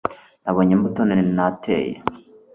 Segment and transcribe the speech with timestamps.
[0.43, 1.93] nabonye imbuto none nateye